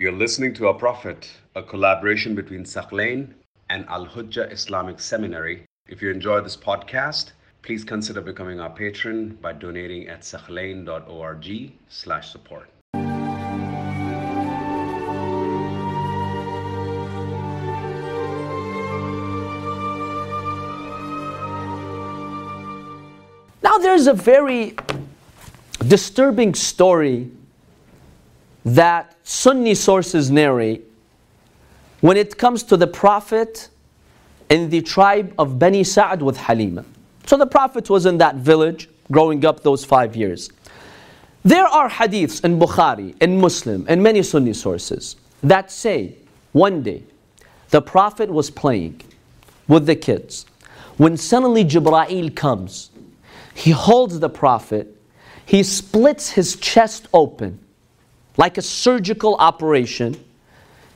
[0.00, 3.34] You're listening to Our Prophet, a collaboration between Thaqlain
[3.68, 5.64] and Al Hujjah Islamic Seminary.
[5.88, 7.32] If you enjoy this podcast,
[7.62, 12.70] please consider becoming our patron by donating at thaqlain.org slash support.
[23.64, 24.76] Now there's a very
[25.88, 27.32] disturbing story
[28.74, 30.84] that Sunni sources narrate
[32.00, 33.68] when it comes to the Prophet
[34.50, 36.84] in the tribe of Bani Sa'd with Halima.
[37.26, 40.50] So the Prophet was in that village growing up those five years.
[41.44, 46.16] There are hadiths in Bukhari, in Muslim, and many Sunni sources that say
[46.52, 47.02] one day
[47.70, 49.00] the Prophet was playing
[49.66, 50.44] with the kids
[50.98, 52.90] when suddenly Jibra'il comes.
[53.54, 54.94] He holds the Prophet,
[55.46, 57.60] he splits his chest open
[58.38, 60.16] like a surgical operation.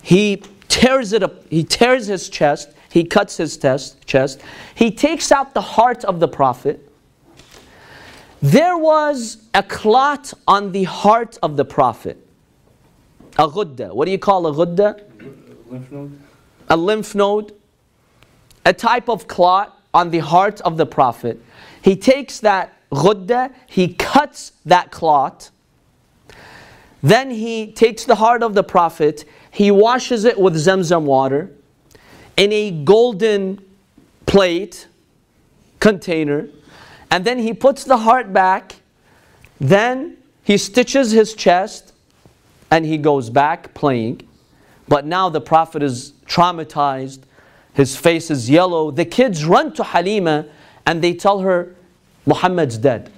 [0.00, 4.40] He tears it up, he tears his chest, he cuts his test, chest,
[4.74, 6.88] he takes out the heart of the Prophet.
[8.40, 12.26] There was a clot on the heart of the Prophet.
[13.38, 13.94] A ghudda.
[13.94, 15.00] What do you call a ghudda?
[15.70, 16.20] Lymph node?
[16.68, 17.54] A lymph node.
[18.64, 21.40] A type of clot on the heart of the Prophet.
[21.82, 25.50] He takes that ghudda, he cuts that clot,
[27.02, 31.50] then he takes the heart of the Prophet, he washes it with Zamzam water
[32.36, 33.62] in a golden
[34.26, 34.86] plate
[35.80, 36.48] container,
[37.10, 38.76] and then he puts the heart back.
[39.60, 41.92] Then he stitches his chest
[42.70, 44.26] and he goes back playing.
[44.88, 47.20] But now the Prophet is traumatized,
[47.74, 48.90] his face is yellow.
[48.90, 50.46] The kids run to Halima
[50.86, 51.74] and they tell her,
[52.24, 53.10] Muhammad's dead.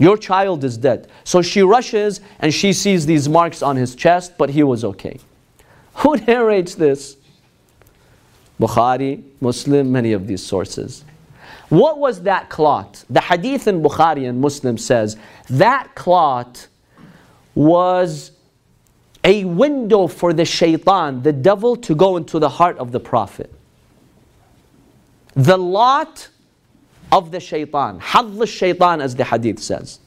[0.00, 1.08] Your child is dead.
[1.24, 5.20] So she rushes and she sees these marks on his chest, but he was okay.
[5.96, 7.18] Who narrates this?
[8.58, 11.04] Bukhari, Muslim, many of these sources.
[11.68, 13.04] What was that clot?
[13.10, 15.18] The hadith in Bukhari and Muslim says
[15.50, 16.66] that clot
[17.54, 18.32] was
[19.22, 23.52] a window for the shaitan, the devil, to go into the heart of the Prophet.
[25.34, 26.28] The lot
[27.12, 30.00] of the shaitan, hadl shaitan as the hadith says.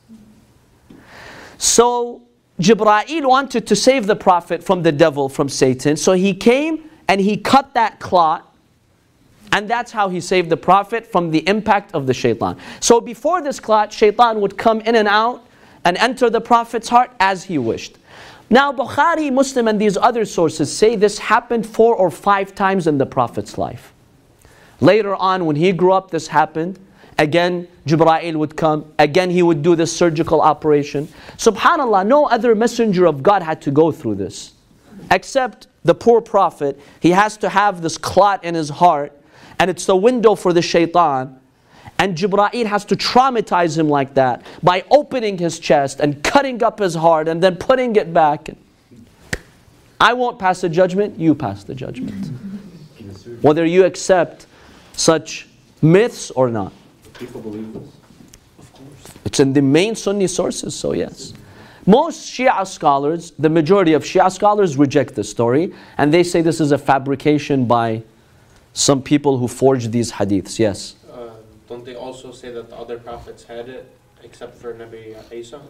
[1.58, 2.22] So
[2.59, 5.97] Jibra'il wanted to save the Prophet from the devil, from Satan.
[5.97, 8.50] So he came and he cut that clot.
[9.52, 12.58] And that's how he saved the Prophet from the impact of the shaitan.
[12.80, 15.46] So before this clot, shaitan would come in and out
[15.85, 17.97] and enter the Prophet's heart as he wished.
[18.50, 22.97] Now, Bukhari, Muslim, and these other sources say this happened four or five times in
[22.97, 23.94] the Prophet's life.
[24.80, 26.80] Later on, when he grew up, this happened.
[27.18, 28.91] Again, Jibra'il would come.
[28.97, 31.07] Again, he would do this surgical operation.
[31.38, 34.53] Subhanallah, no other messenger of God had to go through this.
[35.12, 36.79] Except the poor prophet.
[37.00, 39.12] He has to have this clot in his heart.
[39.59, 41.40] And it's the window for the shaitan.
[42.00, 46.79] And Jibra'il has to traumatize him like that by opening his chest and cutting up
[46.79, 48.50] his heart and then putting it back.
[50.00, 52.31] I won't pass the judgment, you pass the judgment.
[53.41, 54.47] Whether you accept
[54.94, 55.47] such
[55.81, 56.73] myths or not.
[57.19, 57.90] People believe this?
[58.59, 59.18] Of course.
[59.25, 61.34] It's in the main Sunni sources, so yes.
[61.85, 66.62] Most Shia scholars, the majority of Shia scholars reject this story and they say this
[66.62, 68.03] is a fabrication by
[68.73, 70.96] some people who forged these hadiths, yes.
[71.12, 71.29] Uh,
[71.68, 73.91] don't they also say that the other prophets had it,
[74.23, 75.62] except for Nabi Isa?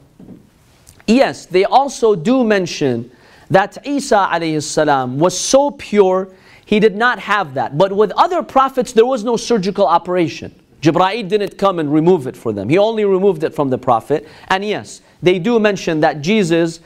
[1.08, 3.12] Yes, they also do mention
[3.50, 6.30] that Isa alayhi salam was so pure,
[6.66, 7.78] he did not have that.
[7.78, 10.56] But with other prophets, there was no surgical operation.
[10.84, 12.68] Jibra'il didn't come and remove it for them.
[12.68, 14.28] He only removed it from the Prophet.
[14.50, 16.82] And yes, they do mention that Jesus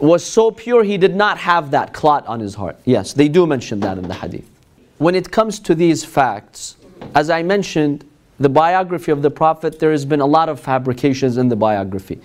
[0.00, 2.76] was so pure he did not have that clot on his heart.
[2.84, 4.50] Yes, they do mention that in the hadith.
[4.98, 6.76] When it comes to these facts,
[7.14, 8.04] as I mentioned,
[8.40, 12.20] the biography of the Prophet, there has been a lot of fabrications in the biography.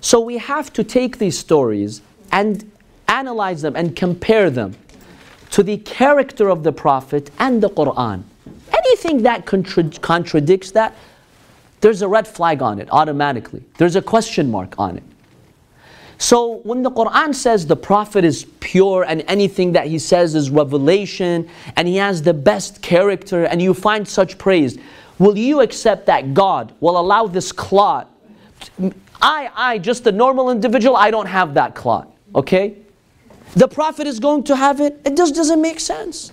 [0.00, 2.00] So we have to take these stories
[2.32, 2.68] and
[3.08, 4.74] analyze them and compare them
[5.50, 8.22] to the character of the Prophet and the Quran.
[9.04, 10.94] Anything that contra- contradicts that,
[11.80, 13.64] there's a red flag on it automatically.
[13.76, 15.02] There's a question mark on it.
[16.18, 20.50] So when the Quran says the Prophet is pure and anything that he says is
[20.50, 24.78] revelation and he has the best character and you find such praise,
[25.18, 28.08] will you accept that God will allow this clot?
[29.20, 32.08] I, I, just a normal individual, I don't have that clot.
[32.36, 32.76] Okay?
[33.54, 35.00] The Prophet is going to have it.
[35.04, 36.30] It just doesn't make sense.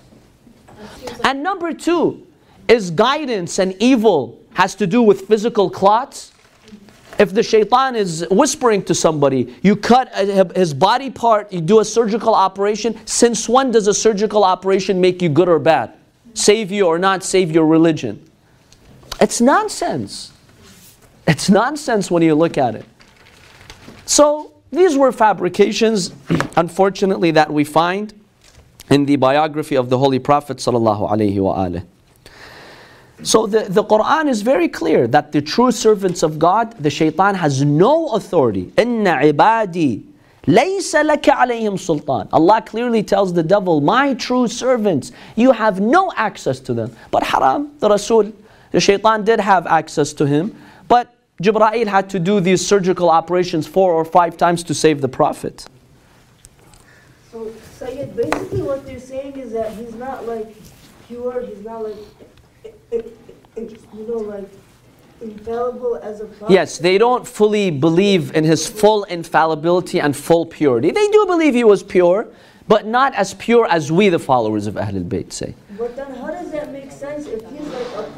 [1.24, 2.28] And number two,
[2.70, 6.32] is guidance and evil has to do with physical clots?
[7.18, 11.80] If the shaitan is whispering to somebody, you cut uh, his body part, you do
[11.80, 12.98] a surgical operation.
[13.06, 15.92] Since when does a surgical operation make you good or bad?
[16.32, 18.24] Save you or not save your religion?
[19.20, 20.32] It's nonsense.
[21.26, 22.86] It's nonsense when you look at it.
[24.06, 26.12] So these were fabrications,
[26.56, 28.14] unfortunately, that we find
[28.88, 31.84] in the biography of the Holy Prophet sallallahu alaihi wasallam.
[33.22, 37.34] So the, the Quran is very clear that the true servants of God, the shaitan
[37.34, 38.72] has no authority.
[40.46, 42.28] Alayhim sultan.
[42.32, 46.96] Allah clearly tells the devil, my true servants, you have no access to them.
[47.10, 48.32] But haram, the Rasul,
[48.70, 50.56] the shaitan did have access to him.
[50.88, 55.08] But Jibra'il had to do these surgical operations four or five times to save the
[55.08, 55.66] Prophet.
[57.32, 60.54] So, Sayyid, basically what they're saying is that he's not like
[61.06, 61.96] pure, he's not like,
[62.92, 64.48] you know, like
[65.20, 66.52] infallible as a prophet.
[66.52, 70.90] Yes, they don't fully believe in his full infallibility and full purity.
[70.90, 72.28] They do believe he was pure,
[72.68, 75.54] but not as pure as we, the followers of Ahlul Bayt, say.
[75.76, 78.10] But then does that make sense if he's like a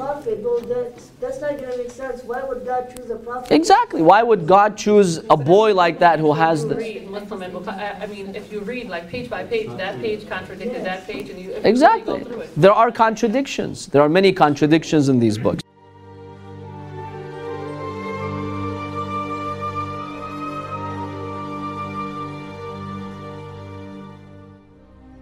[0.62, 0.94] prophet?
[0.94, 2.22] That's, that's not going to make sense.
[2.24, 3.52] Why would God choose a prophet?
[3.52, 4.02] Exactly.
[4.02, 6.78] Why would God choose a boy like that who has this?
[6.78, 10.00] read Muslim and Bukhari, I I mean, if you read like page by page, that
[10.00, 12.18] page contradicted that page, and you if you Exactly.
[12.18, 12.50] go through it.
[12.56, 13.86] There are contradictions.
[13.86, 15.61] There are many contradictions in these books.